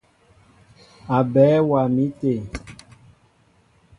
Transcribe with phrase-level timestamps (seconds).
[1.17, 2.31] Aɓέɛ waá mi té.